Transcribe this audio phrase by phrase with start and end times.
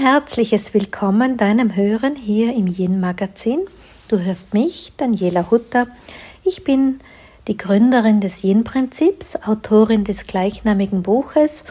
[0.00, 3.60] herzliches Willkommen deinem Hören hier im Yin Magazin.
[4.08, 5.88] Du hörst mich, Daniela Hutter.
[6.42, 7.00] Ich bin
[7.48, 11.66] die Gründerin des Yin Prinzips, Autorin des gleichnamigen Buches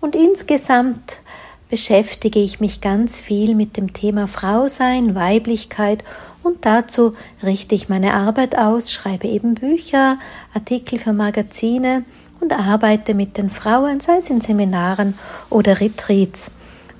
[0.00, 1.22] und insgesamt
[1.70, 6.04] beschäftige ich mich ganz viel mit dem Thema Frausein, Weiblichkeit
[6.44, 10.18] und dazu richte ich meine Arbeit aus, schreibe eben Bücher,
[10.54, 12.04] Artikel für Magazine
[12.38, 15.18] und arbeite mit den Frauen, sei es in Seminaren
[15.50, 16.52] oder Retreats.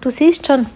[0.02, 0.66] Du siehst schon,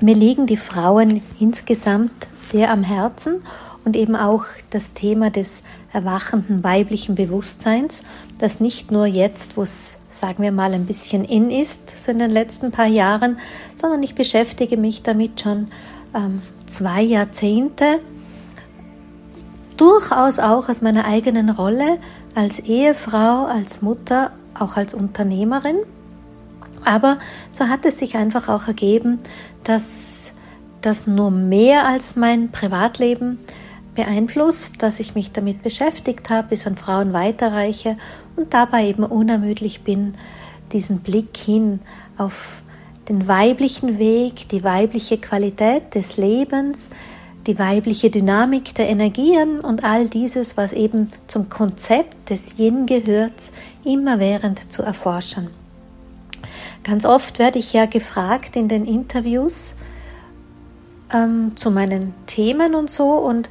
[0.00, 3.42] mir liegen die Frauen insgesamt sehr am Herzen
[3.84, 8.04] und eben auch das Thema des erwachenden weiblichen Bewusstseins,
[8.38, 12.18] das nicht nur jetzt, wo es, sagen wir mal, ein bisschen in ist, so in
[12.18, 13.38] den letzten paar Jahren,
[13.76, 15.68] sondern ich beschäftige mich damit schon
[16.14, 18.00] ähm, zwei Jahrzehnte,
[19.76, 21.98] durchaus auch aus meiner eigenen Rolle
[22.34, 25.76] als Ehefrau, als Mutter, auch als Unternehmerin
[26.84, 27.18] aber
[27.52, 29.18] so hat es sich einfach auch ergeben,
[29.64, 30.32] dass
[30.82, 33.38] das nur mehr als mein Privatleben
[33.94, 37.96] beeinflusst, dass ich mich damit beschäftigt habe, bis an Frauen weiterreiche
[38.36, 40.14] und dabei eben unermüdlich bin,
[40.72, 41.80] diesen Blick hin
[42.18, 42.62] auf
[43.08, 46.90] den weiblichen Weg, die weibliche Qualität des Lebens,
[47.46, 53.52] die weibliche Dynamik der Energien und all dieses, was eben zum Konzept des Yin gehört,
[53.84, 55.50] immerwährend zu erforschen.
[56.84, 59.76] Ganz oft werde ich ja gefragt in den Interviews
[61.12, 63.48] ähm, zu meinen Themen und so und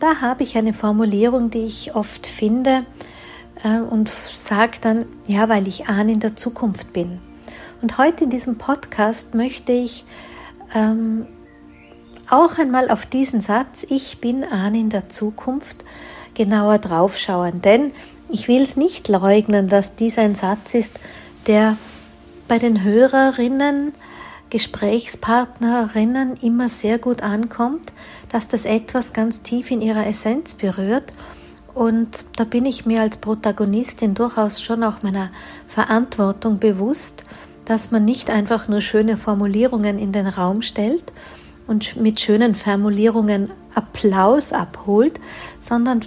[0.00, 2.84] da habe ich eine Formulierung, die ich oft finde
[3.64, 7.18] äh, und sage dann, ja, weil ich Ahn in der Zukunft bin.
[7.82, 10.04] Und heute in diesem Podcast möchte ich
[10.74, 11.26] ähm,
[12.28, 15.84] auch einmal auf diesen Satz, ich bin Ahn in der Zukunft,
[16.34, 17.62] genauer draufschauen.
[17.62, 17.92] Denn
[18.28, 21.00] ich will es nicht leugnen, dass dies ein Satz ist,
[21.46, 21.76] der
[22.48, 23.92] bei den Hörerinnen,
[24.50, 27.92] Gesprächspartnerinnen immer sehr gut ankommt,
[28.30, 31.12] dass das etwas ganz tief in ihrer Essenz berührt.
[31.74, 35.30] Und da bin ich mir als Protagonistin durchaus schon auch meiner
[35.68, 37.24] Verantwortung bewusst,
[37.66, 41.04] dass man nicht einfach nur schöne Formulierungen in den Raum stellt
[41.66, 45.20] und mit schönen Formulierungen Applaus abholt,
[45.60, 46.00] sondern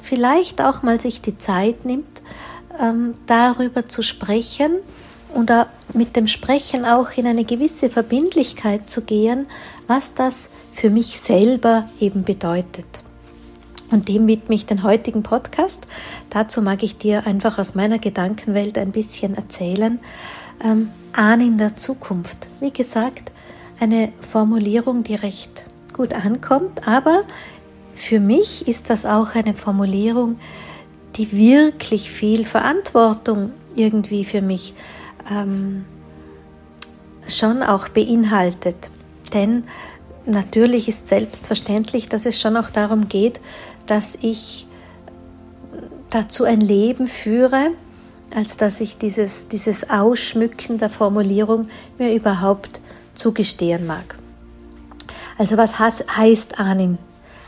[0.00, 2.22] vielleicht auch mal sich die Zeit nimmt,
[2.80, 4.70] ähm, darüber zu sprechen,
[5.34, 9.46] oder mit dem Sprechen auch in eine gewisse Verbindlichkeit zu gehen,
[9.86, 12.86] was das für mich selber eben bedeutet.
[13.90, 15.86] Und dem widme ich den heutigen Podcast.
[16.30, 19.98] Dazu mag ich dir einfach aus meiner Gedankenwelt ein bisschen erzählen.
[20.62, 22.48] Ähm, Ahn in der Zukunft.
[22.60, 23.32] Wie gesagt,
[23.80, 27.24] eine Formulierung, die recht gut ankommt, aber
[27.94, 30.38] für mich ist das auch eine Formulierung,
[31.16, 34.74] die wirklich viel Verantwortung irgendwie für mich
[35.30, 35.84] ähm,
[37.26, 38.90] schon auch beinhaltet.
[39.32, 39.64] Denn
[40.26, 43.40] natürlich ist selbstverständlich, dass es schon auch darum geht,
[43.86, 44.66] dass ich
[46.10, 47.70] dazu ein Leben führe,
[48.34, 51.68] als dass ich dieses, dieses Ausschmücken der Formulierung
[51.98, 52.80] mir überhaupt
[53.14, 54.18] zugestehen mag.
[55.38, 56.98] Also was heißt Anin?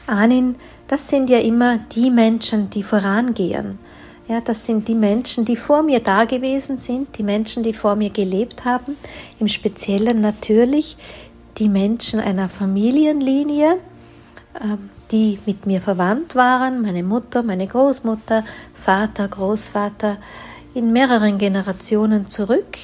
[0.06, 0.56] Anin,
[0.88, 3.78] das sind ja immer die Menschen, die vorangehen.
[4.30, 7.96] Ja, das sind die Menschen, die vor mir da gewesen sind, die Menschen, die vor
[7.96, 8.96] mir gelebt haben,
[9.40, 10.96] im Speziellen natürlich
[11.58, 13.78] die Menschen einer Familienlinie,
[14.62, 20.18] ähm, die mit mir verwandt waren, meine Mutter, meine Großmutter, Vater, Großvater,
[20.74, 22.78] in mehreren Generationen zurück.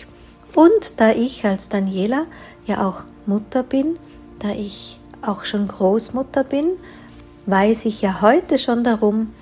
[0.52, 2.26] Und da ich als Daniela
[2.66, 4.00] ja auch Mutter bin,
[4.40, 6.70] da ich auch schon Großmutter bin,
[7.46, 9.32] weiß ich ja heute schon darum,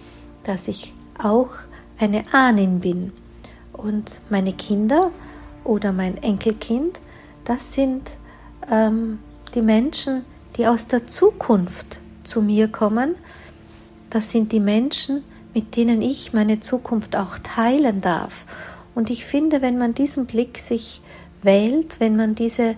[0.43, 1.49] dass ich auch
[1.99, 3.13] eine Ahnin bin.
[3.73, 5.11] Und meine Kinder
[5.65, 7.01] oder mein Enkelkind,
[7.45, 8.17] das sind
[8.71, 9.19] ähm,
[9.55, 10.25] die Menschen,
[10.57, 13.17] die aus der Zukunft zu mir kommen.
[14.11, 15.25] Das sind die Menschen,
[15.55, 18.47] mit denen ich meine Zukunft auch teilen darf.
[18.95, 21.01] Und ich finde, wenn man diesen Blick sich
[21.43, 22.77] wählt, wenn man diese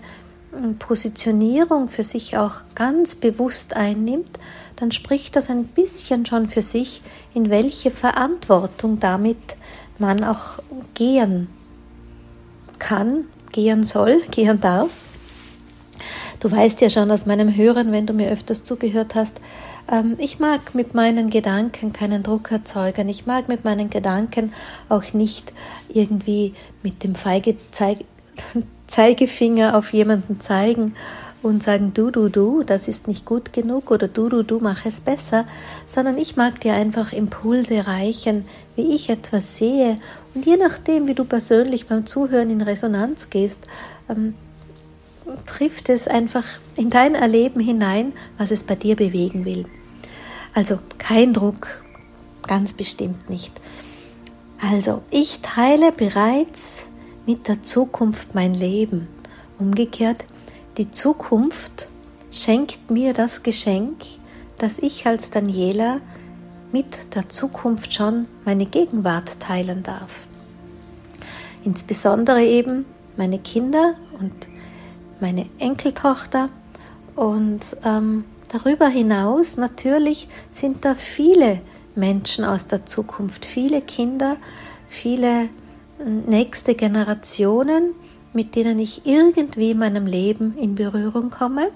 [0.52, 4.38] hm, Positionierung für sich auch ganz bewusst einnimmt,
[4.76, 7.02] dann spricht das ein bisschen schon für sich,
[7.34, 9.56] in welche Verantwortung damit
[9.98, 10.58] man auch
[10.94, 11.48] gehen
[12.78, 14.90] kann, gehen soll, gehen darf.
[16.40, 19.40] Du weißt ja schon aus meinem Hören, wenn du mir öfters zugehört hast,
[19.90, 23.08] ähm, ich mag mit meinen Gedanken keinen Druck erzeugen.
[23.08, 24.52] Ich mag mit meinen Gedanken
[24.88, 25.52] auch nicht
[25.88, 27.56] irgendwie mit dem Feige
[28.86, 30.94] Zeigefinger auf jemanden zeigen
[31.48, 34.84] und sagen, du, du, du, das ist nicht gut genug oder du, du, du, mach
[34.84, 35.46] es besser,
[35.86, 38.44] sondern ich mag dir einfach Impulse reichen,
[38.74, 39.96] wie ich etwas sehe.
[40.34, 43.66] Und je nachdem, wie du persönlich beim Zuhören in Resonanz gehst,
[44.08, 44.34] ähm,
[45.46, 46.44] trifft es einfach
[46.76, 49.66] in dein Erleben hinein, was es bei dir bewegen will.
[50.54, 51.82] Also kein Druck,
[52.46, 53.52] ganz bestimmt nicht.
[54.60, 56.86] Also ich teile bereits
[57.26, 59.08] mit der Zukunft mein Leben.
[59.58, 60.26] Umgekehrt,
[60.76, 61.90] die Zukunft
[62.30, 63.96] schenkt mir das Geschenk,
[64.58, 66.00] dass ich als Daniela
[66.72, 70.26] mit der Zukunft schon meine Gegenwart teilen darf.
[71.64, 72.84] Insbesondere eben
[73.16, 74.34] meine Kinder und
[75.20, 76.50] meine Enkeltochter
[77.14, 81.60] und ähm, darüber hinaus natürlich sind da viele
[81.94, 84.36] Menschen aus der Zukunft, viele Kinder,
[84.88, 85.48] viele
[85.98, 87.94] hm, nächste Generationen,
[88.36, 91.70] mit denen ich irgendwie in meinem Leben in Berührung komme,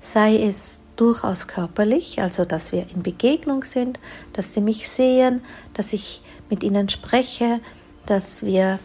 [0.00, 3.98] sei es durchaus körperlich, also dass wir in Begegnung sind,
[4.34, 5.40] dass sie mich sehen,
[5.72, 6.20] dass ich
[6.50, 7.60] mit ihnen spreche,
[8.04, 8.78] dass wir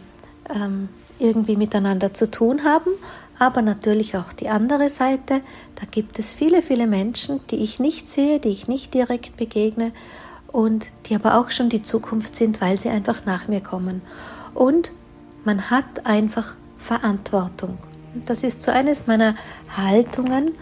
[0.48, 2.90] ähm, irgendwie miteinander zu tun haben,
[3.38, 5.42] aber natürlich auch die andere Seite.
[5.74, 9.92] Da gibt es viele, viele Menschen, die ich nicht sehe, die ich nicht direkt begegne
[10.48, 14.00] und die aber auch schon die Zukunft sind, weil sie einfach nach mir kommen.
[14.54, 14.90] Und
[15.44, 16.54] man hat einfach
[16.84, 17.78] Verantwortung.
[18.26, 19.34] Das ist so eines meiner
[19.76, 20.52] Haltungen,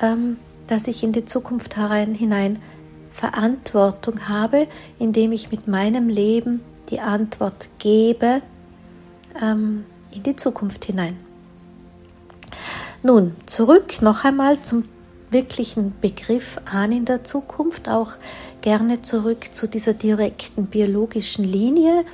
[0.00, 0.38] ähm,
[0.68, 2.60] dass ich in die Zukunft hinein
[3.10, 4.68] Verantwortung habe,
[4.98, 8.40] indem ich mit meinem Leben die Antwort gebe
[9.42, 11.16] ähm, in die Zukunft hinein.
[13.02, 14.84] Nun, zurück noch einmal zum
[15.30, 18.12] wirklichen Begriff an in der Zukunft, auch
[18.60, 22.04] gerne zurück zu dieser direkten biologischen Linie.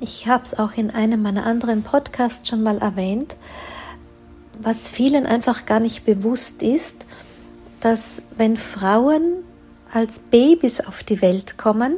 [0.00, 3.36] Ich habe es auch in einem meiner anderen Podcasts schon mal erwähnt,
[4.60, 7.06] was vielen einfach gar nicht bewusst ist,
[7.80, 9.44] dass wenn Frauen
[9.92, 11.96] als Babys auf die Welt kommen,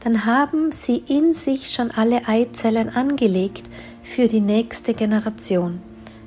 [0.00, 3.68] dann haben sie in sich schon alle Eizellen angelegt
[4.02, 5.80] für die nächste Generation.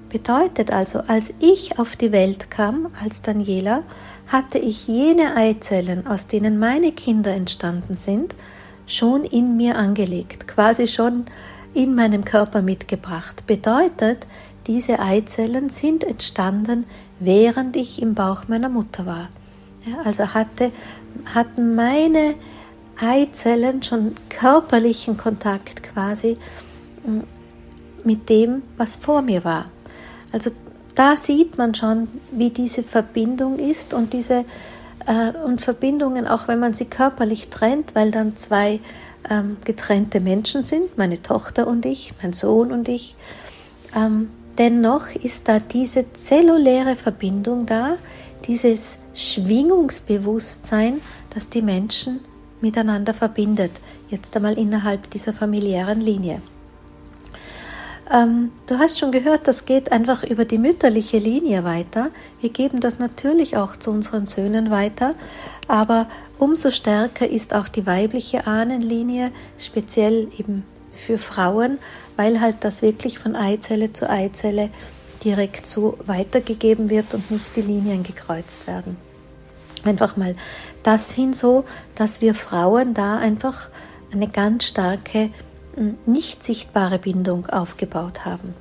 [0.09, 3.83] Bedeutet also, als ich auf die Welt kam, als Daniela,
[4.27, 8.33] hatte ich jene Eizellen, aus denen meine Kinder entstanden sind,
[8.89, 11.25] schon in mir angelegt, quasi schon
[11.73, 13.45] in meinem Körper mitgebracht.
[13.47, 14.25] Bedeutet,
[14.67, 16.85] diese Eizellen sind entstanden,
[17.19, 19.29] während ich im Bauch meiner Mutter war.
[19.85, 20.71] Ja, also hatte,
[21.33, 22.35] hatten meine
[22.99, 26.37] Eizellen schon körperlichen Kontakt quasi
[27.05, 27.19] mm,
[28.03, 29.65] mit dem, was vor mir war.
[30.31, 30.51] Also
[30.95, 34.43] da sieht man schon, wie diese Verbindung ist und diese
[35.09, 38.79] äh, und Verbindungen, auch wenn man sie körperlich trennt, weil dann zwei
[39.29, 43.15] ähm, getrennte Menschen sind, meine Tochter und ich, mein Sohn und ich.
[43.95, 47.95] Ähm, dennoch ist da diese zelluläre Verbindung da,
[48.45, 51.01] dieses Schwingungsbewusstsein,
[51.33, 52.21] das die Menschen
[52.61, 53.71] miteinander verbindet,
[54.09, 56.41] jetzt einmal innerhalb dieser familiären Linie.
[58.11, 62.09] Ähm, du hast schon gehört, das geht einfach über die mütterliche Linie weiter.
[62.41, 65.13] Wir geben das natürlich auch zu unseren Söhnen weiter,
[65.67, 66.07] aber
[66.39, 71.77] umso stärker ist auch die weibliche Ahnenlinie, speziell eben für Frauen,
[72.17, 74.69] weil halt das wirklich von Eizelle zu Eizelle
[75.23, 78.97] direkt so weitergegeben wird und nicht die Linien gekreuzt werden.
[79.83, 80.35] Einfach mal
[80.83, 81.63] das hin so,
[81.95, 83.69] dass wir Frauen da einfach
[84.11, 85.29] eine ganz starke
[86.05, 88.53] nicht sichtbare Bindung aufgebaut haben.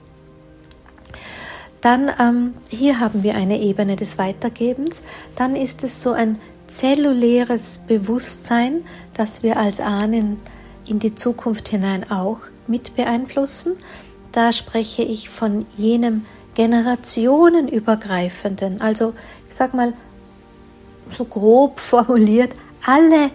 [1.81, 5.03] Dann ähm, hier haben wir eine Ebene des Weitergebens.
[5.37, 8.85] Dann ist es so ein zelluläres Bewusstsein,
[9.15, 10.39] das wir als Ahnen
[10.87, 13.77] in die Zukunft hinein auch mit beeinflussen.
[14.33, 19.13] Da spreche ich von jenem generationenübergreifenden, also
[19.49, 19.93] ich sage mal
[21.11, 22.51] so grob formuliert,
[22.85, 23.31] alle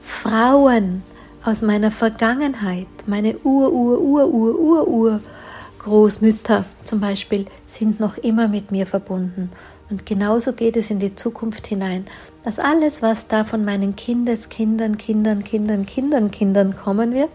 [0.00, 1.02] Frauen
[1.48, 5.20] aus meiner Vergangenheit, meine Ur, Ur, Ur, Ur, Ur, Ur
[5.78, 9.50] Großmütter zum Beispiel sind noch immer mit mir verbunden.
[9.88, 12.04] Und genauso geht es in die Zukunft hinein,
[12.42, 17.30] dass alles, was da von meinen Kindeskindern, Kindern, Kindern, Kindern, Kindern kommen wird,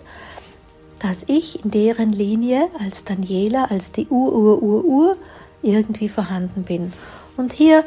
[1.00, 5.18] dass ich in deren Linie als Daniela, als die Ur, Ur, Ur, Ur
[5.64, 6.94] irgendwie vorhanden bin.
[7.36, 7.84] Und hier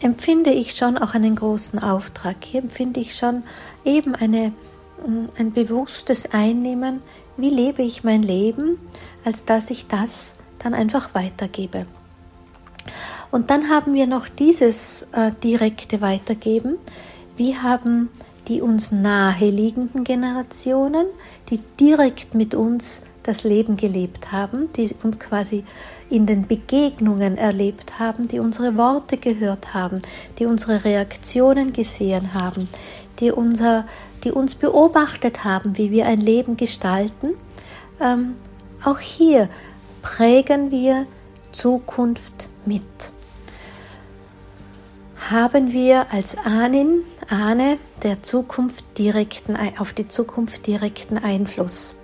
[0.00, 2.36] empfinde ich schon auch einen großen Auftrag.
[2.44, 3.42] Hier empfinde ich schon
[3.84, 4.52] eben eine
[5.38, 7.02] ein bewusstes Einnehmen,
[7.36, 8.78] wie lebe ich mein Leben,
[9.24, 11.86] als dass ich das dann einfach weitergebe.
[13.30, 16.78] Und dann haben wir noch dieses äh, direkte Weitergeben.
[17.36, 18.08] Wie haben
[18.48, 21.06] die uns naheliegenden Generationen,
[21.50, 25.64] die direkt mit uns das Leben gelebt haben, die uns quasi
[26.08, 29.98] in den Begegnungen erlebt haben, die unsere Worte gehört haben,
[30.38, 32.68] die unsere Reaktionen gesehen haben,
[33.18, 33.86] die unser
[34.26, 37.34] die uns beobachtet haben, wie wir ein Leben gestalten.
[38.00, 38.34] Ähm,
[38.84, 39.48] auch hier
[40.02, 41.06] prägen wir
[41.52, 42.82] Zukunft mit?
[45.30, 51.94] Haben wir als Ahnen, Ahne der Zukunft direkten, auf die Zukunft direkten Einfluss?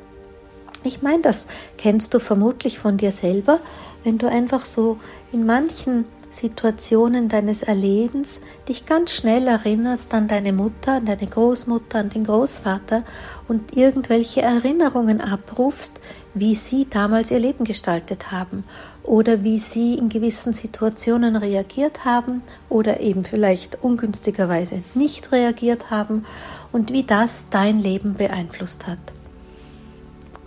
[0.85, 3.59] Ich meine, das kennst du vermutlich von dir selber,
[4.05, 4.99] wenn du einfach so
[5.33, 11.99] in manchen Situationen deines Erlebens dich ganz schnell erinnerst an deine Mutter, an deine Großmutter,
[11.99, 13.05] an den Großvater
[13.49, 16.01] und irgendwelche Erinnerungen abrufst,
[16.35, 18.65] wie sie damals ihr Leben gestaltet haben
[19.03, 26.25] oder wie sie in gewissen Situationen reagiert haben oder eben vielleicht ungünstigerweise nicht reagiert haben
[26.73, 28.99] und wie das dein Leben beeinflusst hat.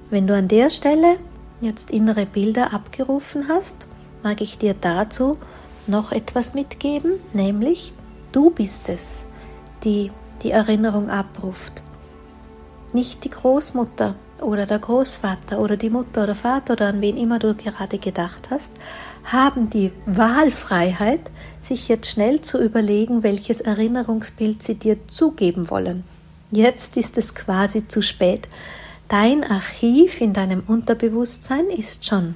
[0.10, 1.18] Wenn du an der Stelle
[1.62, 3.86] jetzt innere Bilder abgerufen hast,
[4.24, 5.38] mag ich dir dazu
[5.88, 7.94] noch etwas mitgeben, nämlich
[8.32, 9.28] du bist es,
[9.84, 10.12] die
[10.44, 11.84] die Erinnerung abruft.
[12.94, 17.40] Nicht die Großmutter oder der Großvater oder die Mutter oder Vater oder an wen immer
[17.40, 18.74] du gerade gedacht hast,
[19.24, 21.22] haben die Wahlfreiheit,
[21.60, 26.04] sich jetzt schnell zu überlegen, welches Erinnerungsbild sie dir zugeben wollen.
[26.52, 28.48] Jetzt ist es quasi zu spät.
[29.08, 32.36] Dein Archiv in deinem Unterbewusstsein ist schon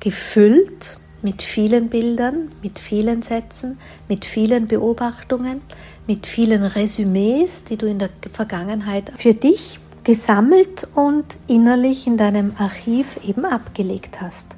[0.00, 5.60] gefüllt mit vielen Bildern, mit vielen Sätzen, mit vielen Beobachtungen,
[6.06, 12.54] mit vielen Resümees, die du in der Vergangenheit für dich gesammelt und innerlich in deinem
[12.58, 14.56] Archiv eben abgelegt hast.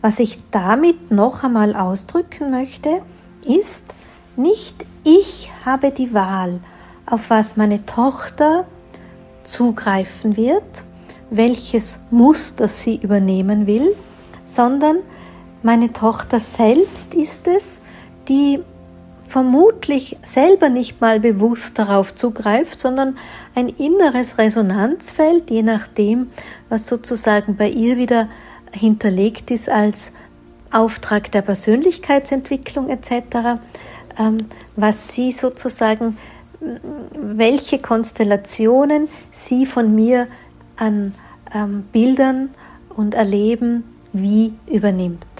[0.00, 3.02] Was ich damit noch einmal ausdrücken möchte,
[3.44, 3.84] ist,
[4.36, 6.60] nicht ich habe die Wahl,
[7.06, 8.66] auf was meine Tochter
[9.44, 10.62] zugreifen wird,
[11.30, 13.94] welches Muster sie übernehmen will,
[14.44, 14.98] sondern
[15.62, 17.82] meine Tochter selbst ist es,
[18.28, 18.60] die
[19.26, 23.16] vermutlich selber nicht mal bewusst darauf zugreift, sondern
[23.54, 26.30] ein inneres Resonanzfeld, je nachdem,
[26.68, 28.28] was sozusagen bei ihr wieder
[28.72, 30.12] hinterlegt ist als
[30.70, 33.60] Auftrag der Persönlichkeitsentwicklung etc.,
[34.18, 34.38] ähm,
[34.76, 36.18] was sie sozusagen,
[36.60, 40.28] welche Konstellationen sie von mir
[40.76, 41.14] an
[41.54, 42.50] ähm, Bildern
[42.90, 45.31] und Erleben wie übernimmt.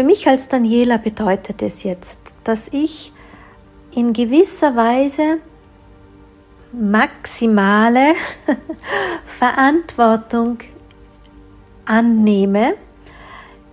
[0.00, 3.12] Für mich als Daniela bedeutet es jetzt, dass ich
[3.94, 5.40] in gewisser Weise
[6.72, 8.14] maximale
[9.38, 10.60] Verantwortung
[11.84, 12.76] annehme,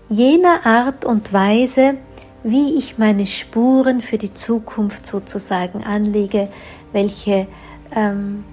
[0.10, 1.96] jener Art und Weise,
[2.44, 6.50] wie ich meine Spuren für die Zukunft sozusagen anlege,
[6.92, 7.48] welche
[7.96, 8.44] ähm,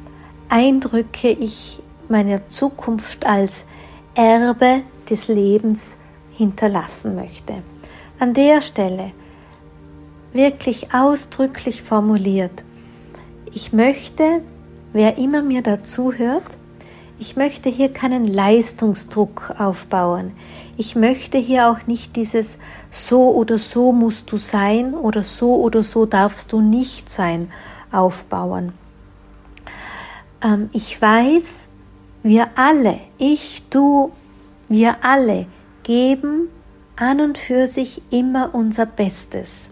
[0.49, 3.65] Eindrücke ich meiner Zukunft als
[4.15, 5.97] Erbe des Lebens
[6.37, 7.63] hinterlassen möchte.
[8.19, 9.13] An der Stelle
[10.33, 12.63] wirklich ausdrücklich formuliert,
[13.53, 14.41] ich möchte,
[14.93, 16.43] wer immer mir dazu hört,
[17.21, 20.33] ich möchte hier keinen Leistungsdruck aufbauen.
[20.77, 22.59] Ich möchte hier auch nicht dieses
[22.91, 27.53] so oder so musst du sein oder so oder so darfst du nicht sein
[27.93, 28.73] aufbauen.
[30.43, 31.69] Ähm, ich weiß,
[32.25, 34.11] wir alle, ich, du,
[34.69, 35.47] wir alle
[35.85, 36.49] geben
[36.97, 39.71] an und für sich immer unser Bestes.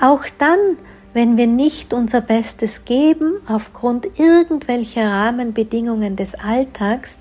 [0.00, 0.58] Auch dann,
[1.14, 7.20] wenn wir nicht unser Bestes geben, aufgrund irgendwelcher Rahmenbedingungen des Alltags,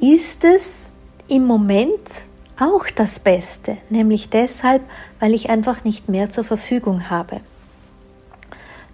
[0.00, 0.92] ist es
[1.26, 2.22] im Moment
[2.58, 4.82] auch das Beste, nämlich deshalb,
[5.20, 7.40] weil ich einfach nicht mehr zur Verfügung habe.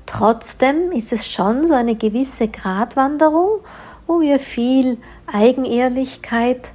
[0.07, 3.61] Trotzdem ist es schon so eine gewisse Gratwanderung,
[4.07, 6.74] wo wir viel Eigenehrlichkeit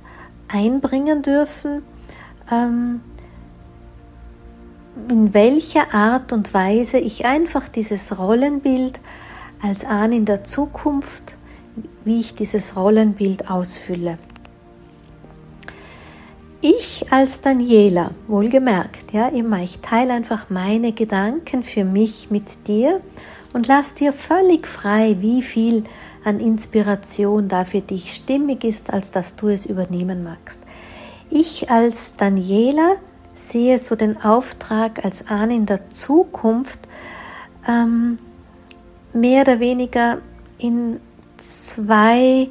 [0.49, 1.83] einbringen dürfen,
[2.51, 3.01] ähm,
[5.09, 8.99] in welcher Art und Weise ich einfach dieses Rollenbild
[9.61, 11.35] als Ahn in der Zukunft,
[12.03, 14.17] wie ich dieses Rollenbild ausfülle.
[16.61, 22.99] Ich als Daniela, wohlgemerkt, ja, immer, ich teile einfach meine Gedanken für mich mit dir
[23.53, 25.85] und lass dir völlig frei, wie viel
[26.23, 30.61] an Inspiration da für dich stimmig ist, als dass du es übernehmen magst.
[31.29, 32.95] Ich als Daniela
[33.35, 36.79] sehe so den Auftrag als Ahn in der Zukunft
[37.67, 38.19] ähm,
[39.13, 40.19] mehr oder weniger
[40.57, 40.99] in
[41.37, 42.49] zwei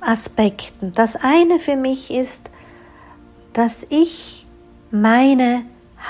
[0.00, 0.92] Aspekten.
[0.92, 2.50] Das eine für mich ist,
[3.52, 4.46] dass ich
[4.90, 5.62] meine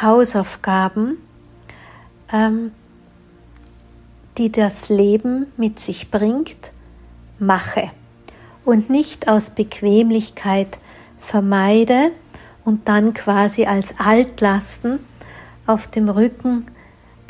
[0.02, 1.18] Hausaufgaben
[2.32, 2.72] ähm,
[4.40, 6.72] die das Leben mit sich bringt,
[7.38, 7.90] mache
[8.64, 10.78] und nicht aus Bequemlichkeit
[11.18, 12.10] vermeide
[12.64, 14.98] und dann quasi als Altlasten
[15.66, 16.64] auf dem Rücken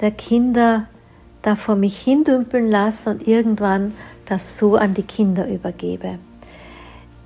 [0.00, 0.86] der Kinder
[1.42, 3.92] da vor mich hindümpeln lasse und irgendwann
[4.26, 6.20] das so an die Kinder übergebe.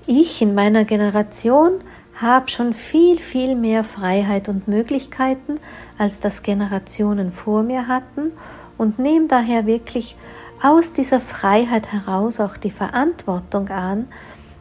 [0.07, 1.73] Ich in meiner Generation
[2.15, 5.61] habe schon viel, viel mehr Freiheit und Möglichkeiten,
[5.99, 8.33] als das Generationen vor mir hatten
[8.79, 10.17] und nehme daher wirklich
[10.63, 14.09] aus dieser Freiheit heraus auch die Verantwortung an,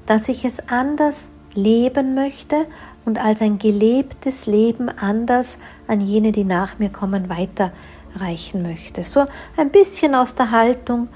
[0.05, 2.65] dass ich es anders leben möchte
[3.05, 9.03] und als ein gelebtes Leben anders an jene, die nach mir kommen, weiterreichen möchte.
[9.03, 9.25] So
[9.57, 11.09] ein bisschen aus der Haltung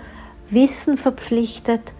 [0.50, 1.92] Wissen verpflichtet,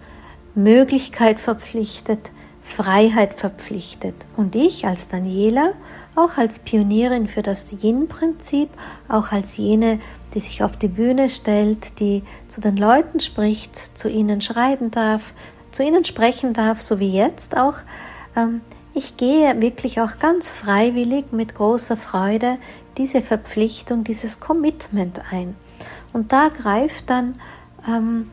[0.54, 2.30] Möglichkeit verpflichtet,
[2.62, 4.14] Freiheit verpflichtet.
[4.36, 5.72] Und ich als Daniela,
[6.14, 8.70] auch als Pionierin für das Yin-Prinzip,
[9.08, 10.00] auch als jene,
[10.34, 15.32] die sich auf die Bühne stellt, die zu den Leuten spricht, zu ihnen schreiben darf,
[15.70, 17.76] zu ihnen sprechen darf, so wie jetzt auch.
[18.36, 18.60] Ähm,
[18.94, 22.58] ich gehe wirklich auch ganz freiwillig mit großer Freude
[22.96, 25.54] diese Verpflichtung, dieses Commitment ein.
[26.12, 27.36] Und da greift dann
[27.86, 28.30] ähm,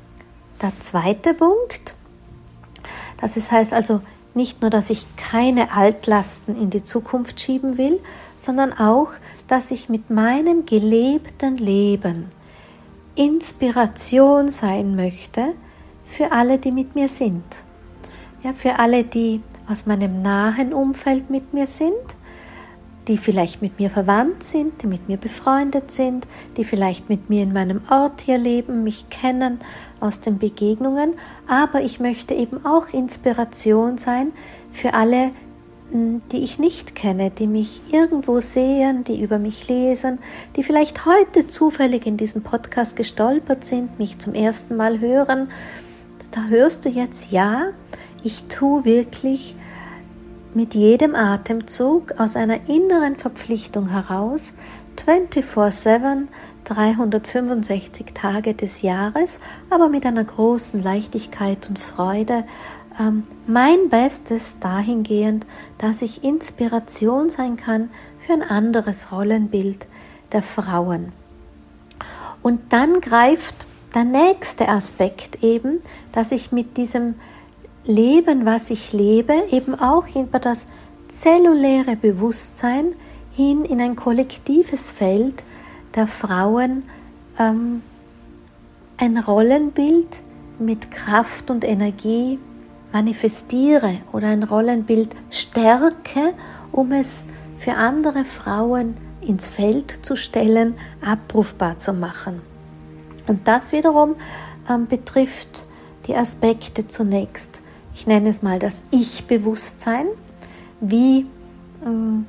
[0.62, 1.94] der zweite Punkt.
[3.22, 4.02] Das heißt also
[4.36, 8.00] nicht nur, dass ich keine Altlasten in die Zukunft schieben will,
[8.38, 9.10] sondern auch,
[9.48, 12.32] dass ich mit meinem gelebten Leben
[13.16, 15.54] Inspiration sein möchte
[16.06, 17.44] für alle, die mit mir sind.
[18.44, 21.94] Ja, für alle, die aus meinem nahen Umfeld mit mir sind,
[23.08, 26.26] die vielleicht mit mir verwandt sind, die mit mir befreundet sind,
[26.58, 29.60] die vielleicht mit mir in meinem Ort hier leben, mich kennen
[30.00, 31.14] aus den Begegnungen,
[31.48, 34.32] aber ich möchte eben auch Inspiration sein
[34.72, 35.32] für alle,
[35.92, 40.20] hm, die ich nicht kenne, die mich irgendwo sehen, die über mich lesen,
[40.56, 45.50] die vielleicht heute zufällig in diesen Podcast gestolpert sind, mich zum ersten Mal hören.
[46.32, 47.68] Da hörst du jetzt, ja,
[48.24, 49.56] ich tue wirklich
[50.56, 54.54] mit jedem Atemzug aus einer inneren Verpflichtung heraus
[54.98, 56.28] 24/7
[56.64, 62.46] 365 Tage des Jahres, aber mit einer großen Leichtigkeit und Freude
[63.00, 65.46] ähm, mein Bestes dahingehend,
[65.78, 67.90] dass ich Inspiration sein kann
[68.20, 69.86] für ein anderes Rollenbild
[70.32, 71.12] der Frauen.
[72.42, 73.56] Und dann greift
[73.94, 77.16] der nächste Aspekt eben, dass ich mit diesem
[77.86, 80.68] Leben, was ich lebe, eben auch über das
[81.08, 82.96] zelluläre Bewusstsein
[83.32, 85.44] hin in ein kollektives Feld
[85.96, 86.84] der Frauen
[87.38, 87.82] ähm,
[88.98, 90.22] ein Rollenbild
[90.58, 92.40] mit Kraft und Energie
[92.92, 96.34] manifestiere oder ein Rollenbild stärke,
[96.72, 97.26] um es
[97.58, 102.42] für andere Frauen ins Feld zu stellen, abrufbar zu machen.
[103.28, 104.16] Und das wiederum
[104.70, 105.66] ähm, betrifft
[106.08, 107.62] die Aspekte zunächst
[107.96, 110.08] ich nenne es mal das Ich-Bewusstsein.
[110.82, 111.26] Wie
[111.84, 112.26] ähm,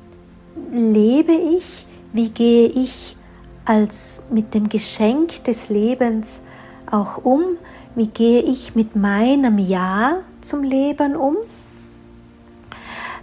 [0.71, 1.85] lebe ich?
[2.13, 3.17] Wie gehe ich
[3.65, 6.41] als mit dem Geschenk des Lebens
[6.89, 7.43] auch um?
[7.95, 11.35] Wie gehe ich mit meinem Ja zum Leben um?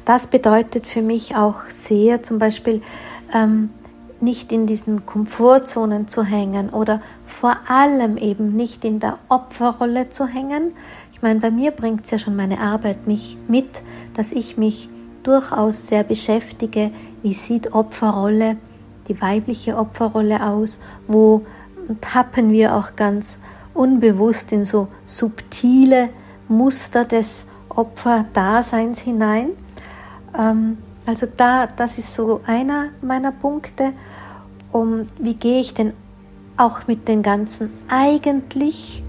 [0.04, 2.82] Das bedeutet für mich auch sehr zum Beispiel
[3.32, 3.70] ähm,
[4.20, 10.26] nicht in diesen Komfortzonen zu hängen oder vor allem eben nicht in der Opferrolle zu
[10.26, 10.72] hängen,
[11.24, 13.82] meine, bei mir bringt es ja schon meine Arbeit mich mit,
[14.12, 14.90] dass ich mich
[15.22, 16.90] durchaus sehr beschäftige,
[17.22, 18.58] wie sieht Opferrolle,
[19.08, 21.46] die weibliche Opferrolle aus, wo
[22.02, 23.40] tappen wir auch ganz
[23.72, 26.10] unbewusst in so subtile
[26.46, 29.50] Muster des Opferdaseins hinein.
[30.38, 33.92] Ähm, also da, das ist so einer meiner Punkte.
[34.72, 35.92] Um, wie gehe ich denn
[36.56, 39.04] auch mit den ganzen eigentlich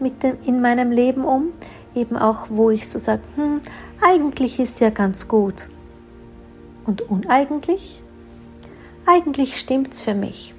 [0.00, 1.52] mit dem, in meinem Leben um.
[1.94, 3.60] Eben auch, wo ich so sage, hm,
[4.02, 5.68] eigentlich ist ja ganz gut.
[6.84, 8.02] Und uneigentlich?
[9.06, 10.54] Eigentlich stimmt es für mich.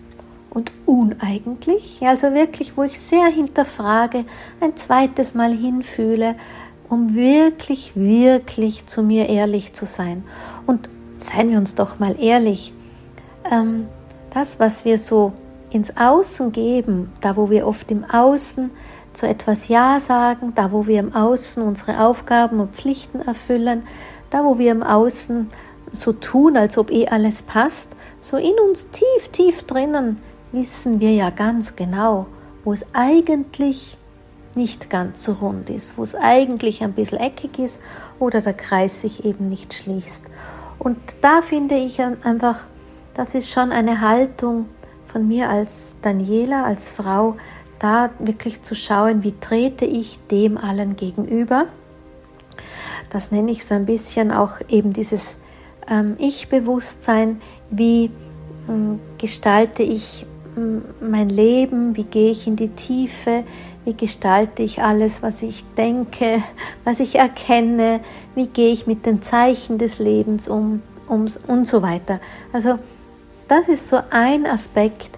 [0.49, 1.99] Und uneigentlich?
[2.01, 4.25] Also wirklich, wo ich sehr hinterfrage,
[4.59, 6.35] ein zweites Mal hinfühle,
[6.89, 10.23] um wirklich, wirklich zu mir ehrlich zu sein.
[10.65, 12.73] Und seien wir uns doch mal ehrlich,
[13.51, 13.87] ähm,
[14.33, 15.33] das, was wir so
[15.69, 18.71] ins Außen geben, da wo wir oft im Außen
[19.17, 23.81] zu etwas Ja sagen, da wo wir im Außen unsere Aufgaben und Pflichten erfüllen,
[24.29, 25.49] da wo wir im Außen
[25.91, 31.13] so tun, als ob eh alles passt, so in uns tief, tief drinnen wissen wir
[31.13, 32.27] ja ganz genau,
[32.63, 33.97] wo es eigentlich
[34.53, 37.79] nicht ganz so rund ist, wo es eigentlich ein bisschen eckig ist
[38.19, 40.25] oder der Kreis sich eben nicht schließt.
[40.77, 42.65] Und da finde ich einfach,
[43.15, 44.67] das ist schon eine Haltung
[45.07, 47.35] von mir als Daniela, als Frau,
[47.79, 51.65] da wirklich zu schauen, wie trete ich dem allen gegenüber.
[53.09, 55.35] Das nenne ich so ein bisschen auch eben dieses
[55.89, 58.11] ähm, Ich-Bewusstsein, wie
[58.67, 60.25] ähm, gestalte ich
[60.57, 63.43] ähm, mein Leben, wie gehe ich in die Tiefe,
[63.85, 66.43] wie gestalte ich alles, was ich denke,
[66.83, 68.01] was ich erkenne,
[68.35, 72.19] wie gehe ich mit den Zeichen des Lebens um, um und so weiter.
[72.51, 72.79] Also
[73.47, 75.17] das ist so ein Aspekt,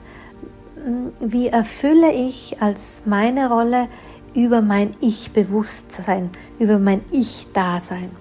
[1.19, 3.88] wie erfülle ich als meine Rolle
[4.34, 8.12] über mein Ich-Bewusstsein, über mein Ich-Dasein.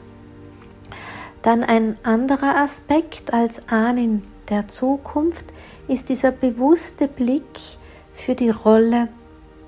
[1.42, 5.46] Dann ein anderer Aspekt als Ahnen der Zukunft
[5.86, 7.58] ist dieser bewusste Blick
[8.12, 9.08] für die Rolle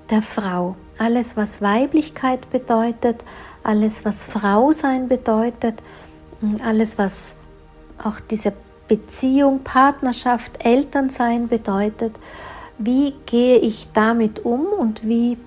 [0.09, 0.75] der Frau.
[0.97, 3.23] Alles, was Weiblichkeit bedeutet,
[3.63, 5.81] alles, was Frau sein bedeutet,
[6.63, 7.35] alles, was
[8.03, 8.53] auch diese
[8.87, 12.15] Beziehung, Partnerschaft, Elternsein bedeutet.
[12.83, 15.37] Wie gehe ich damit um und wie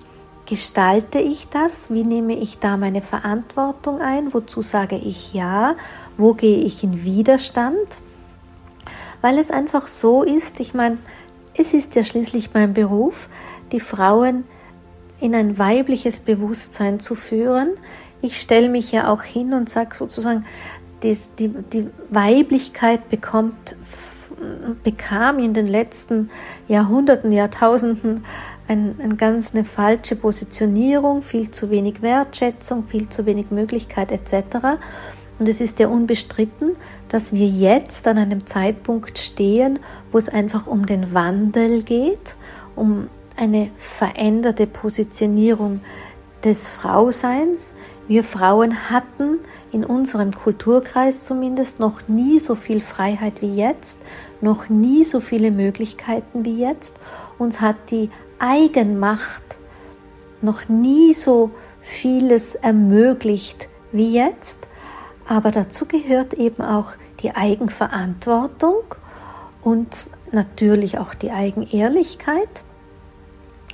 [0.45, 1.91] gestalte ich das?
[1.91, 4.33] Wie nehme ich da meine Verantwortung ein?
[4.33, 5.75] Wozu sage ich ja?
[6.17, 7.97] Wo gehe ich in Widerstand?
[9.19, 10.97] Weil es einfach so ist, ich meine,
[11.53, 13.27] es ist ja schließlich mein Beruf,
[13.73, 14.45] die Frauen
[15.19, 17.71] in ein weibliches Bewusstsein zu führen.
[18.21, 20.45] Ich stelle mich ja auch hin und sage sozusagen,
[21.03, 23.75] die, die, die Weiblichkeit bekommt,
[24.83, 26.29] bekam in den letzten
[26.67, 28.25] Jahrhunderten, Jahrtausenden
[28.67, 34.79] ein, ein ganz eine falsche Positionierung, viel zu wenig Wertschätzung, viel zu wenig Möglichkeit etc.
[35.37, 36.73] Und es ist ja unbestritten,
[37.09, 39.79] dass wir jetzt an einem Zeitpunkt stehen,
[40.11, 42.35] wo es einfach um den Wandel geht,
[42.75, 45.81] um eine veränderte Positionierung
[46.43, 47.75] des Frauseins.
[48.07, 49.39] Wir Frauen hatten
[49.75, 53.99] in unserem Kulturkreis zumindest noch nie so viel Freiheit wie jetzt,
[54.39, 56.97] noch nie so viele Möglichkeiten wie jetzt.
[57.37, 58.09] Uns hat die
[58.39, 59.43] Eigenmacht
[60.41, 64.69] noch nie so vieles ermöglicht wie jetzt.
[65.27, 68.83] Aber dazu gehört eben auch die Eigenverantwortung
[69.61, 72.63] und natürlich auch die Eigenehrlichkeit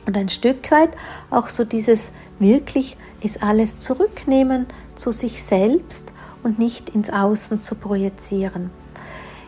[0.08, 0.92] und ein Stück weit
[1.30, 4.66] auch so dieses wirklich ist alles zurücknehmen
[5.02, 6.12] zu sich selbst
[6.44, 8.70] und nicht ins Außen zu projizieren.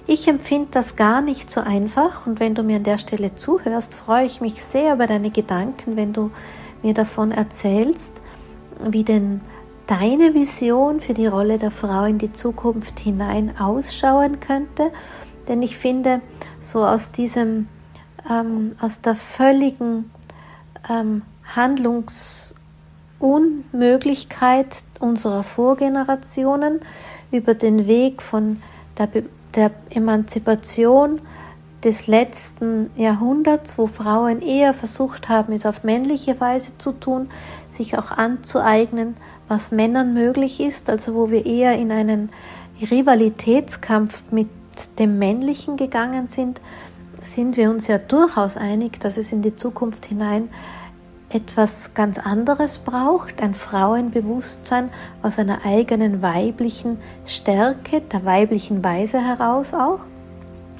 [0.07, 3.93] Ich empfinde das gar nicht so einfach und wenn du mir an der Stelle zuhörst,
[3.93, 6.31] freue ich mich sehr über deine Gedanken, wenn du
[6.81, 8.19] mir davon erzählst,
[8.83, 9.41] wie denn
[9.85, 14.91] deine Vision für die Rolle der Frau in die Zukunft hinein ausschauen könnte.
[15.47, 16.21] Denn ich finde,
[16.61, 17.67] so aus diesem,
[18.27, 20.09] ähm, aus der völligen
[20.89, 21.21] ähm,
[23.23, 26.81] Handlungsunmöglichkeit unserer Vorgenerationen
[27.31, 28.61] über den Weg von
[28.97, 29.09] der,
[29.55, 31.21] der Emanzipation
[31.83, 37.29] des letzten Jahrhunderts, wo Frauen eher versucht haben, es auf männliche Weise zu tun,
[37.69, 39.15] sich auch anzueignen,
[39.47, 42.29] was Männern möglich ist, also wo wir eher in einen
[42.79, 44.47] Rivalitätskampf mit
[44.97, 46.61] dem Männlichen gegangen sind,
[47.21, 50.49] sind wir uns ja durchaus einig, dass es in die Zukunft hinein
[51.33, 54.89] etwas ganz anderes braucht, ein Frauenbewusstsein
[55.21, 59.99] aus einer eigenen weiblichen Stärke, der weiblichen Weise heraus auch.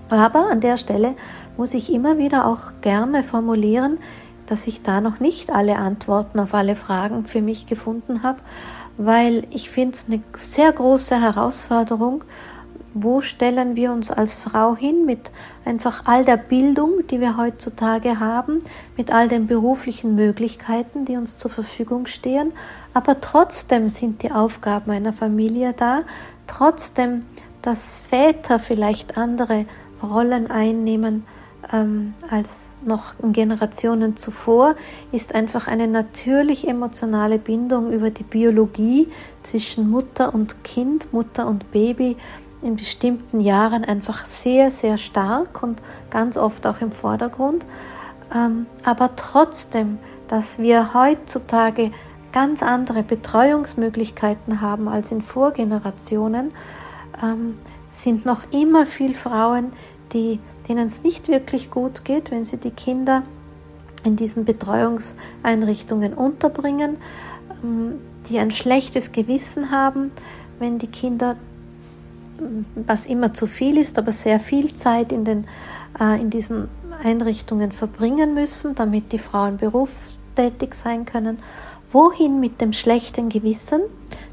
[0.10, 1.16] Aber an der Stelle
[1.58, 3.98] muss ich immer wieder auch gerne formulieren,
[4.48, 8.40] dass ich da noch nicht alle Antworten auf alle Fragen für mich gefunden habe,
[8.98, 12.24] weil ich finde es eine sehr große Herausforderung,
[12.94, 15.32] wo stellen wir uns als Frau hin mit
[15.66, 18.60] einfach all der Bildung, die wir heutzutage haben,
[18.98, 22.54] mit all den beruflichen Möglichkeiten, die uns zur Verfügung stehen.
[22.94, 26.02] Aber trotzdem sind die Aufgaben einer Familie da,
[26.48, 27.26] trotzdem,
[27.62, 29.66] dass Väter vielleicht andere
[30.02, 31.24] Rollen einnehmen
[31.72, 34.76] ähm, als noch in Generationen zuvor,
[35.12, 39.08] ist einfach eine natürlich emotionale Bindung über die Biologie
[39.44, 42.18] zwischen Mutter und Kind, Mutter und Baby
[42.64, 47.66] in bestimmten Jahren einfach sehr, sehr stark und ganz oft auch im Vordergrund.
[48.34, 51.92] Ähm, aber trotzdem, dass wir heutzutage
[52.32, 56.52] ganz andere Betreuungsmöglichkeiten haben als in Vorgenerationen,
[57.22, 57.58] ähm,
[57.92, 59.72] sind noch immer viele Frauen,
[60.14, 63.24] die, denen es nicht wirklich gut geht, wenn sie die Kinder
[64.04, 66.98] in diesen Betreuungseinrichtungen unterbringen,
[67.64, 68.00] ähm,
[68.30, 70.12] die ein schlechtes Gewissen haben,
[70.60, 71.36] wenn die Kinder
[72.76, 75.46] was immer zu viel ist, aber sehr viel Zeit in, den,
[76.00, 76.68] äh, in diesen
[77.04, 81.40] Einrichtungen verbringen müssen, damit die Frauen berufstätig sein können.
[81.92, 83.82] Wohin mit dem schlechten Gewissen?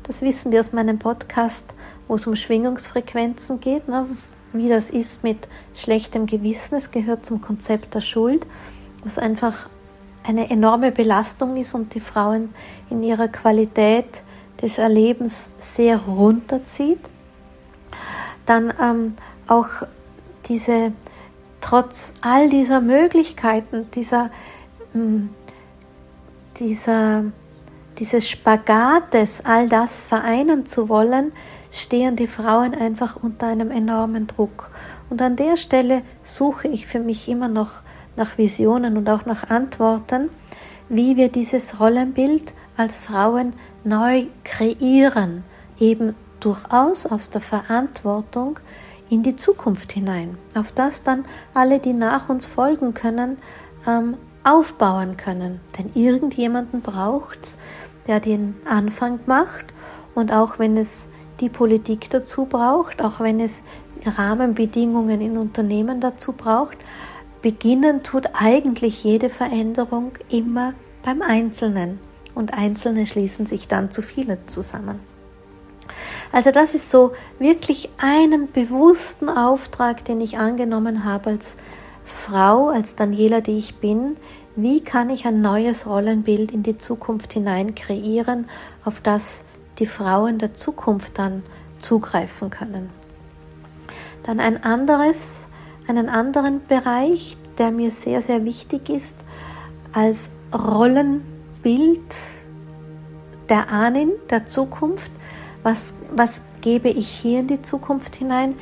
[0.05, 1.67] Das wissen wir aus meinem Podcast,
[2.09, 4.07] wo es um Schwingungsfrequenzen geht, ne?
[4.53, 6.77] wie das ist mit schlechtem Gewissen.
[6.77, 8.47] Es gehört zum Konzept der Schuld,
[9.03, 9.69] was einfach
[10.25, 12.51] eine enorme Belastung ist und die Frauen
[12.91, 14.23] in ihrer Qualität
[14.61, 16.99] des Erlebens sehr runterzieht
[18.47, 19.15] dann ähm,
[19.47, 19.69] auch
[20.47, 20.93] diese,
[21.61, 24.31] trotz all dieser Möglichkeiten, dieser,
[24.95, 25.31] ähm,
[26.59, 27.25] dieser,
[27.99, 31.33] dieses Spagates, all das vereinen zu wollen,
[31.71, 34.71] stehen die Frauen einfach unter einem enormen Druck.
[35.09, 37.71] Und an der Stelle suche ich für mich immer noch
[38.17, 40.31] nach Visionen und auch nach Antworten,
[40.89, 45.45] wie wir dieses Rollenbild als Frauen neu kreieren,
[45.79, 48.59] eben durchaus aus der Verantwortung
[49.09, 53.39] in die Zukunft hinein, auf das dann alle, die nach uns folgen können,
[53.87, 55.61] ähm, aufbauen können.
[55.77, 57.59] Denn irgendjemanden braucht es,
[58.07, 59.67] der den Anfang macht
[60.15, 61.09] und auch wenn es
[61.41, 63.63] die Politik dazu braucht, auch wenn es
[64.05, 66.79] Rahmenbedingungen in Unternehmen dazu braucht,
[67.43, 71.99] beginnen tut eigentlich jede Veränderung immer beim Einzelnen
[72.35, 75.01] und Einzelne schließen sich dann zu vielen zusammen.
[76.33, 81.57] Also das ist so wirklich einen bewussten Auftrag, den ich angenommen habe als
[82.05, 84.17] Frau, als Daniela, die ich bin.
[84.55, 88.49] Wie kann ich ein neues Rollenbild in die Zukunft hinein kreieren,
[88.85, 89.45] auf das
[89.79, 91.43] die Frauen der Zukunft dann
[91.79, 92.91] zugreifen können?
[94.25, 95.47] Dann ein anderes,
[95.89, 99.17] einen anderen Bereich, der mir sehr, sehr wichtig ist,
[99.93, 102.01] als Rollenbild
[103.49, 105.11] der Ahnen der Zukunft,
[105.63, 108.55] was, was gebe ich hier in die Zukunft hinein,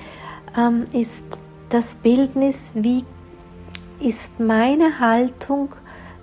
[0.56, 3.04] ähm, ist das Bildnis, wie
[4.00, 5.70] ist meine Haltung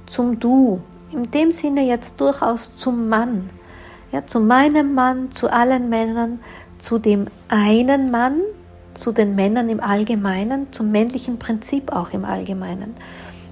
[0.06, 3.50] zum Du, in dem Sinne jetzt durchaus zum Mann,
[4.12, 6.40] ja, zu meinem Mann, zu allen Männern,
[6.80, 8.42] zu dem einen Mann,
[8.94, 12.96] zu den Männern im Allgemeinen, zum männlichen Prinzip auch im Allgemeinen.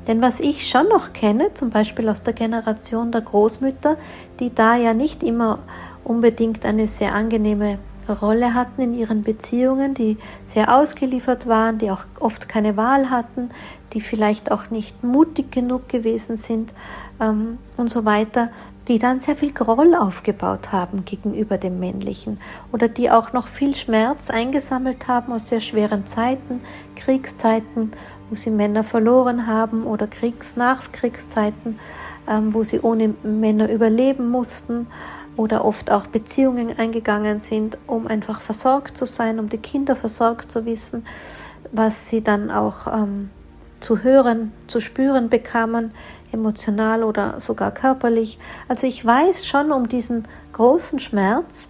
[0.08, 3.98] Denn was ich schon noch kenne, zum Beispiel aus der Generation der Großmütter,
[4.40, 5.60] die da ja nicht immer
[6.04, 12.06] unbedingt eine sehr angenehme Rolle hatten in ihren Beziehungen, die sehr ausgeliefert waren, die auch
[12.20, 13.50] oft keine Wahl hatten,
[13.94, 16.74] die vielleicht auch nicht mutig genug gewesen sind
[17.22, 18.50] ähm, und so weiter,
[18.88, 22.40] die dann sehr viel Groll aufgebaut haben gegenüber dem Männlichen
[22.74, 26.60] oder die auch noch viel Schmerz eingesammelt haben aus sehr schweren Zeiten,
[26.96, 27.94] Kriegszeiten,
[28.30, 31.80] wo sie Männer verloren haben oder Kriegs-Nachkriegszeiten,
[32.28, 34.88] ähm, wo sie ohne Männer überleben mussten
[35.36, 40.52] oder oft auch Beziehungen eingegangen sind, um einfach versorgt zu sein, um die Kinder versorgt
[40.52, 41.06] zu wissen,
[41.72, 43.30] was sie dann auch ähm,
[43.80, 45.92] zu hören, zu spüren bekamen,
[46.32, 48.40] emotional oder sogar körperlich.
[48.68, 51.70] Also ich weiß schon um diesen großen Schmerz,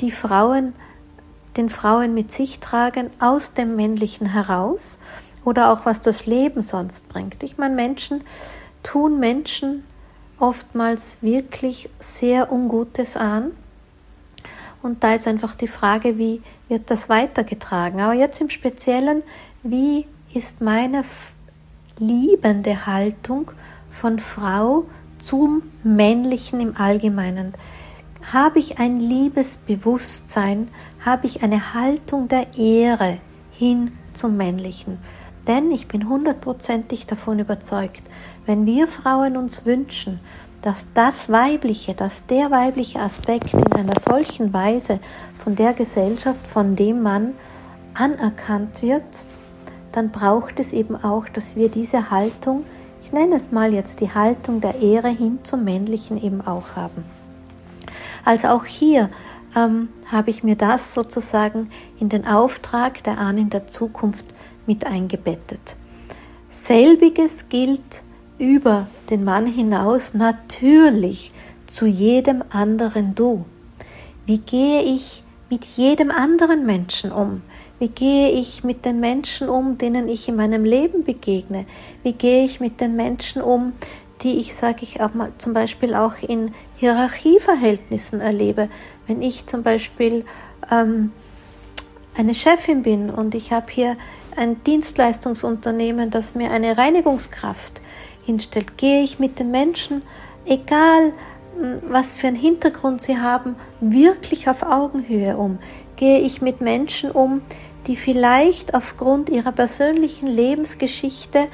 [0.00, 0.74] die Frauen,
[1.56, 4.98] den Frauen mit sich tragen, aus dem Männlichen heraus
[5.44, 7.42] oder auch was das Leben sonst bringt.
[7.42, 8.22] Ich meine, Menschen
[8.82, 9.84] tun Menschen
[10.42, 13.52] oftmals wirklich sehr Ungutes an.
[14.82, 18.00] Und da ist einfach die Frage, wie wird das weitergetragen?
[18.00, 19.22] Aber jetzt im Speziellen,
[19.62, 21.04] wie ist meine
[21.98, 23.52] liebende Haltung
[23.88, 24.86] von Frau
[25.20, 27.54] zum Männlichen im Allgemeinen?
[28.32, 30.68] Habe ich ein Liebesbewusstsein?
[31.04, 33.18] Habe ich eine Haltung der Ehre
[33.52, 34.98] hin zum Männlichen?
[35.46, 38.02] Denn ich bin hundertprozentig davon überzeugt,
[38.46, 40.20] wenn wir Frauen uns wünschen,
[40.62, 45.00] dass das Weibliche, dass der weibliche Aspekt in einer solchen Weise
[45.42, 47.34] von der Gesellschaft, von dem Mann
[47.94, 49.02] anerkannt wird,
[49.90, 52.64] dann braucht es eben auch, dass wir diese Haltung,
[53.02, 57.04] ich nenne es mal jetzt die Haltung der Ehre hin zum Männlichen eben auch haben.
[58.24, 59.10] Also auch hier
[59.56, 64.24] ähm, habe ich mir das sozusagen in den Auftrag der Ahnen der Zukunft
[64.66, 65.76] mit eingebettet.
[66.50, 68.02] Selbiges gilt
[68.38, 71.32] über den Mann hinaus natürlich
[71.66, 73.44] zu jedem anderen Du.
[74.26, 77.42] Wie gehe ich mit jedem anderen Menschen um?
[77.78, 81.66] Wie gehe ich mit den Menschen um, denen ich in meinem Leben begegne?
[82.02, 83.72] Wie gehe ich mit den Menschen um,
[84.22, 88.68] die ich, sage ich auch mal, zum Beispiel auch in Hierarchieverhältnissen erlebe?
[89.06, 90.24] Wenn ich zum Beispiel
[90.70, 91.10] ähm,
[92.16, 93.96] eine Chefin bin und ich habe hier
[94.36, 97.80] ein Dienstleistungsunternehmen, das mir eine Reinigungskraft
[98.24, 100.02] hinstellt, gehe ich mit den Menschen,
[100.44, 101.12] egal
[101.58, 105.58] hm, was für einen Hintergrund sie haben, wirklich auf Augenhöhe um.
[105.96, 107.42] Gehe ich mit Menschen um,
[107.86, 111.48] die vielleicht aufgrund ihrer persönlichen Lebensgeschichte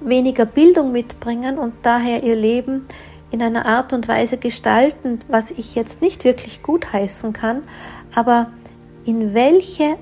[0.00, 2.86] weniger Bildung mitbringen und daher ihr Leben
[3.30, 7.62] in einer Art und Weise gestalten, was ich jetzt nicht wirklich gut heißen kann,
[8.14, 8.50] aber
[9.04, 9.96] in welche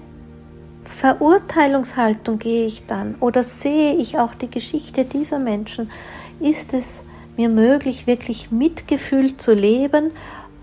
[0.98, 5.92] Verurteilungshaltung gehe ich dann oder sehe ich auch die Geschichte dieser Menschen?
[6.40, 7.04] Ist es
[7.36, 10.10] mir möglich, wirklich Mitgefühl zu leben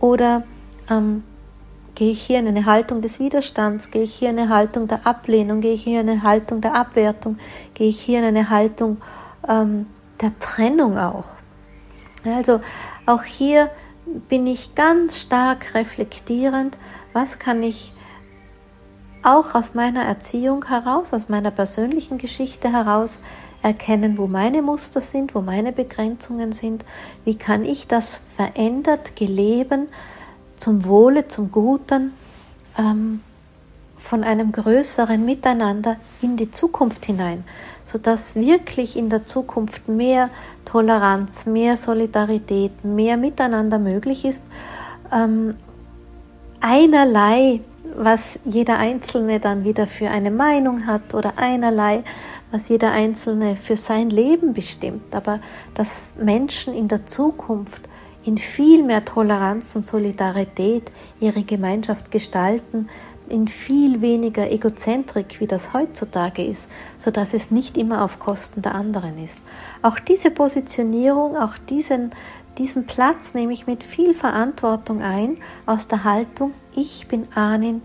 [0.01, 0.43] oder
[0.89, 1.23] ähm,
[1.95, 5.07] gehe ich hier in eine Haltung des Widerstands, gehe ich hier in eine Haltung der
[5.07, 7.37] Ablehnung, gehe ich hier in eine Haltung der Abwertung,
[7.73, 8.97] gehe ich hier in eine Haltung
[9.47, 9.85] ähm,
[10.19, 11.27] der Trennung auch?
[12.25, 12.59] Also
[13.05, 13.69] auch hier
[14.27, 16.77] bin ich ganz stark reflektierend,
[17.13, 17.93] was kann ich
[19.25, 23.21] auch aus meiner Erziehung heraus, aus meiner persönlichen Geschichte heraus
[23.61, 26.85] erkennen, wo meine Muster sind, wo meine Begrenzungen sind,
[27.23, 29.87] wie kann ich das verändert geleben
[30.55, 32.13] zum Wohle, zum Guten
[32.77, 33.21] ähm,
[33.97, 37.43] von einem größeren Miteinander in die Zukunft hinein,
[37.85, 40.29] sodass wirklich in der Zukunft mehr
[40.63, 44.43] Toleranz, mehr Solidarität, mehr Miteinander möglich ist.
[45.11, 45.55] Ähm,
[46.61, 47.61] einerlei,
[47.97, 52.03] was jeder Einzelne dann wieder für eine Meinung hat oder einerlei,
[52.51, 55.39] was jeder Einzelne für sein Leben bestimmt, aber
[55.73, 57.81] dass Menschen in der Zukunft
[58.23, 62.89] in viel mehr Toleranz und Solidarität ihre Gemeinschaft gestalten,
[63.29, 68.61] in viel weniger Egozentrik, wie das heutzutage ist, so dass es nicht immer auf Kosten
[68.61, 69.39] der anderen ist.
[69.81, 72.11] Auch diese Positionierung, auch diesen,
[72.57, 77.81] diesen Platz nehme ich mit viel Verantwortung ein, aus der Haltung, ich bin Ahnen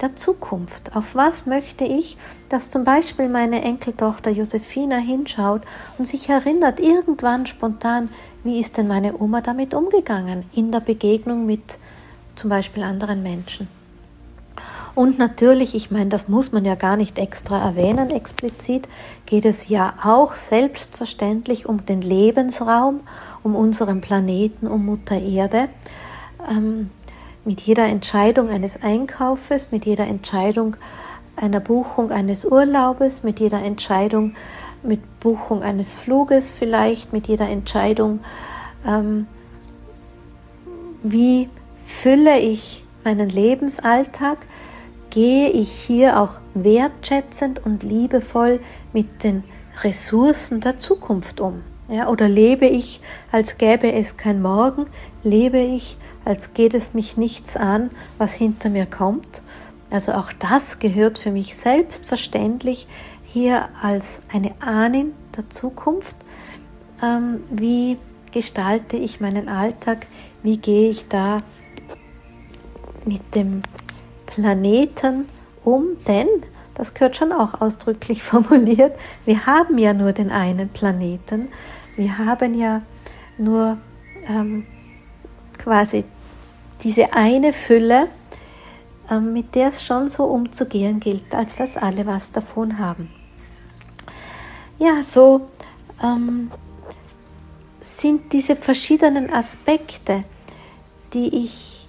[0.00, 0.94] der Zukunft.
[0.96, 2.16] Auf was möchte ich,
[2.48, 5.62] dass zum Beispiel meine Enkeltochter Josefina hinschaut
[5.96, 8.10] und sich erinnert, irgendwann spontan,
[8.44, 11.78] wie ist denn meine Oma damit umgegangen in der Begegnung mit
[12.34, 13.68] zum Beispiel anderen Menschen.
[14.94, 18.88] Und natürlich, ich meine, das muss man ja gar nicht extra erwähnen, explizit,
[19.24, 23.00] geht es ja auch selbstverständlich um den Lebensraum,
[23.42, 25.68] um unseren Planeten, um Mutter Erde.
[26.50, 26.90] Ähm,
[27.44, 30.76] mit jeder Entscheidung eines Einkaufes, mit jeder Entscheidung
[31.36, 34.34] einer Buchung eines Urlaubes, mit jeder Entscheidung,
[34.82, 38.20] mit Buchung eines Fluges vielleicht, mit jeder Entscheidung,
[38.86, 39.26] ähm,
[41.02, 41.48] wie
[41.84, 44.38] fülle ich meinen Lebensalltag,
[45.10, 48.60] gehe ich hier auch wertschätzend und liebevoll
[48.92, 49.44] mit den
[49.82, 51.62] Ressourcen der Zukunft um.
[51.88, 53.00] Ja, oder lebe ich,
[53.32, 54.86] als gäbe es kein Morgen,
[55.22, 59.42] lebe ich, als geht es mich nichts an, was hinter mir kommt.
[59.90, 62.86] Also auch das gehört für mich selbstverständlich
[63.24, 66.16] hier als eine Ahnen der Zukunft.
[67.02, 67.98] Ähm, wie
[68.30, 70.06] gestalte ich meinen Alltag?
[70.42, 71.38] Wie gehe ich da
[73.04, 73.62] mit dem
[74.26, 75.26] Planeten
[75.64, 75.84] um?
[76.08, 76.28] Denn,
[76.74, 81.48] das gehört schon auch ausdrücklich formuliert, wir haben ja nur den einen Planeten.
[81.96, 82.80] Wir haben ja
[83.36, 83.76] nur
[84.26, 84.66] ähm,
[85.58, 86.04] quasi
[86.82, 88.08] diese eine Fülle,
[89.10, 93.10] ähm, mit der es schon so umzugehen gilt, als dass alle was davon haben.
[94.78, 95.48] Ja, so
[96.02, 96.50] ähm,
[97.80, 100.24] sind diese verschiedenen Aspekte,
[101.12, 101.88] die ich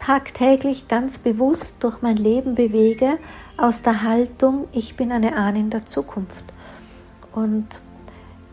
[0.00, 3.18] tagtäglich ganz bewusst durch mein Leben bewege,
[3.56, 6.44] aus der Haltung, ich bin eine Ahnen der Zukunft.
[7.32, 7.80] Und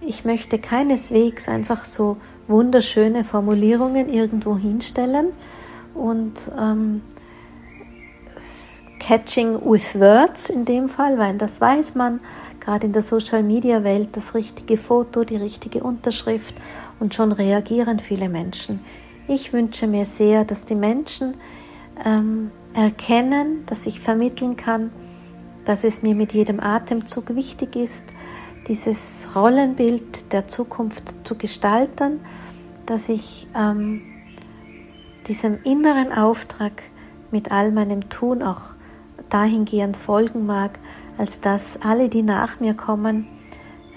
[0.01, 2.17] ich möchte keineswegs einfach so
[2.47, 5.27] wunderschöne Formulierungen irgendwo hinstellen
[5.93, 7.01] und ähm,
[8.99, 12.19] Catching with Words in dem Fall, weil das weiß man,
[12.59, 16.55] gerade in der Social-Media-Welt, das richtige Foto, die richtige Unterschrift
[16.99, 18.79] und schon reagieren viele Menschen.
[19.27, 21.35] Ich wünsche mir sehr, dass die Menschen
[22.03, 24.91] ähm, erkennen, dass ich vermitteln kann,
[25.65, 28.05] dass es mir mit jedem Atemzug wichtig ist,
[28.67, 32.19] dieses Rollenbild der Zukunft zu gestalten,
[32.85, 34.01] dass ich ähm,
[35.27, 36.71] diesem inneren Auftrag
[37.31, 38.61] mit all meinem Tun auch
[39.29, 40.79] dahingehend folgen mag,
[41.17, 43.27] als dass alle, die nach mir kommen,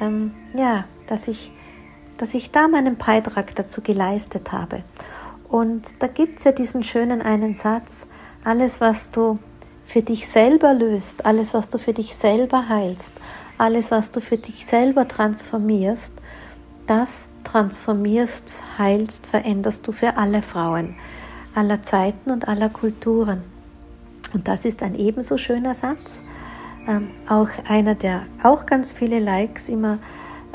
[0.01, 1.53] ähm, ja, dass ich,
[2.17, 4.83] dass ich da meinen Beitrag dazu geleistet habe.
[5.49, 8.07] Und da gibt es ja diesen schönen einen Satz,
[8.45, 9.39] alles, was du
[9.85, 13.15] für dich selber löst, alles, was du für dich selber heilst,
[13.59, 16.15] alles, was du für dich selber transformierst,
[16.87, 20.97] das transformierst, heilst, veränderst du für alle Frauen
[21.55, 23.43] aller Zeiten und aller Kulturen.
[24.33, 26.23] Und das ist ein ebenso schöner Satz,
[26.87, 29.99] ähm, auch einer, der auch ganz viele Likes immer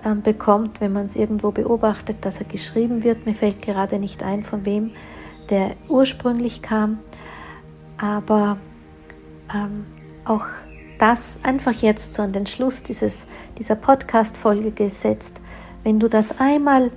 [0.06, 3.26] ähm, bekommt, wenn man es irgendwo beobachtet, dass er geschrieben wird.
[3.26, 4.92] Mir fällt gerade nicht ein, von wem
[5.50, 7.00] der ursprünglich kam,
[7.98, 8.58] aber
[9.54, 9.86] ähm,
[10.24, 10.46] auch
[11.04, 13.28] das einfach jetzt so an den Schluss dieses,
[13.60, 15.42] dieser Podcast-Folge gesetzt.
[15.84, 16.92] Wenn du das einmal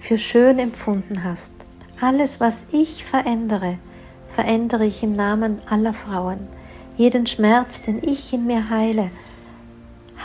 [0.00, 1.52] für schön empfunden hast,
[2.00, 3.78] alles, was ich verändere,
[4.26, 6.48] verändere ich im Namen aller Frauen.
[6.96, 9.12] Jeden Schmerz, den ich in mir heile,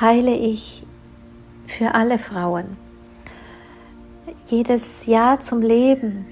[0.01, 0.84] heile ich
[1.67, 2.77] für alle Frauen.
[4.47, 6.25] Jedes Ja zum Leben,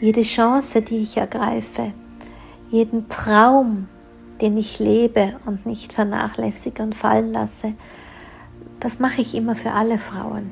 [0.00, 1.92] jede Chance, die ich ergreife,
[2.70, 3.88] jeden Traum,
[4.40, 7.74] den ich lebe und nicht vernachlässige und fallen lasse,
[8.80, 10.50] das mache ich immer für alle Frauen.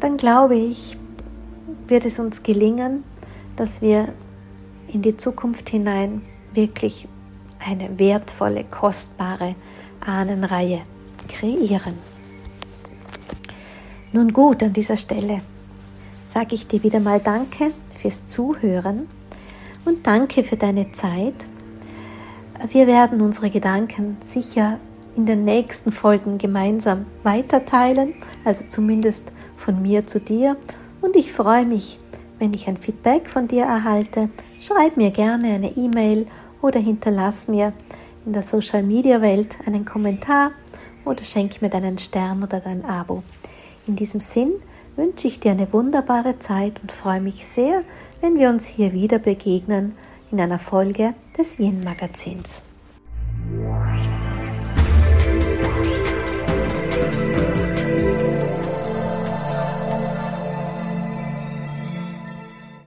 [0.00, 0.96] Dann glaube ich,
[1.86, 3.04] wird es uns gelingen,
[3.56, 4.08] dass wir
[4.88, 7.08] in die Zukunft hinein wirklich
[7.58, 9.54] eine wertvolle, kostbare
[10.00, 10.82] Ahnenreihe
[11.28, 11.94] kreieren.
[14.12, 15.40] Nun gut, an dieser Stelle
[16.28, 19.08] sage ich dir wieder mal Danke fürs Zuhören
[19.84, 21.48] und danke für deine Zeit.
[22.68, 24.78] Wir werden unsere Gedanken sicher
[25.16, 30.56] in den nächsten Folgen gemeinsam weiterteilen, also zumindest von mir zu dir.
[31.00, 31.98] Und ich freue mich,
[32.38, 34.30] wenn ich ein Feedback von dir erhalte.
[34.58, 36.26] Schreib mir gerne eine E-Mail
[36.62, 37.72] oder hinterlass mir
[38.24, 40.52] in der Social Media Welt einen Kommentar
[41.04, 43.22] oder schenk mir deinen Stern oder dein Abo.
[43.86, 44.52] In diesem Sinn
[44.96, 47.82] wünsche ich dir eine wunderbare Zeit und freue mich sehr,
[48.20, 49.94] wenn wir uns hier wieder begegnen
[50.34, 52.64] in einer Folge des Yin Magazins.